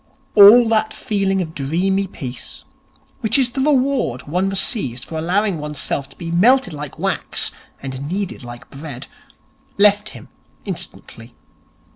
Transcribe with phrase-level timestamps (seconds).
[0.33, 2.63] All that feeling of dreamy peace,
[3.19, 7.51] which is the reward one receives for allowing oneself to be melted like wax
[7.83, 9.05] and kneaded like bread,
[9.77, 10.29] left him
[10.65, 11.35] instantly.